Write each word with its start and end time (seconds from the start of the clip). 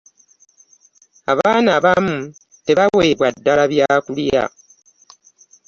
Abaana 1.31 1.69
abamu 1.77 2.17
tebaweebwa 2.65 3.27
ddala 3.35 3.63
byakulya. 3.71 4.43